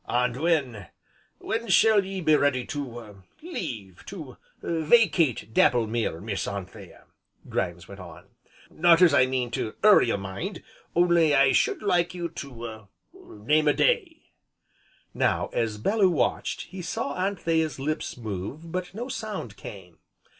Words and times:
"And 0.07 0.35
when 0.35 0.87
when 1.37 1.67
shall 1.67 2.03
ye 2.03 2.21
be 2.21 2.35
ready 2.35 2.65
to 2.65 3.21
leave, 3.43 4.03
to 4.07 4.35
vacate 4.63 5.53
Dapplemere, 5.53 6.19
Miss 6.19 6.47
Anthea?" 6.47 7.03
Grimes 7.47 7.87
went 7.87 7.99
on. 7.99 8.25
"Not 8.71 9.03
as 9.03 9.13
I 9.13 9.27
mean 9.27 9.51
to 9.51 9.75
'urry 9.83 10.07
you, 10.07 10.17
mind, 10.17 10.63
only 10.95 11.35
I 11.35 11.51
should 11.51 11.83
like 11.83 12.15
you 12.15 12.29
to 12.29 12.87
name 13.13 13.67
a 13.67 13.73
day." 13.73 14.23
Now, 15.13 15.51
as 15.53 15.77
Bellew 15.77 16.09
watched, 16.09 16.61
he 16.63 16.81
saw 16.81 17.23
Anthea's 17.23 17.77
lips 17.77 18.17
move, 18.17 18.71
but 18.71 18.95
no 18.95 19.07
sound 19.07 19.55
came. 19.55 19.99